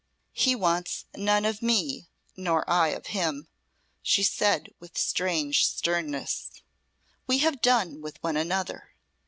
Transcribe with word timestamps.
"He 0.33 0.55
wants 0.55 1.05
none 1.15 1.45
of 1.45 1.61
me 1.61 2.09
nor 2.35 2.67
I 2.67 2.87
of 2.87 3.05
him," 3.13 3.47
she 4.01 4.23
said, 4.23 4.69
with 4.79 4.97
strange 4.97 5.67
sternness. 5.67 6.49
"We 7.27 7.37
have 7.37 7.61
done 7.61 8.01
with 8.01 8.17
one 8.23 8.35
another. 8.35 8.95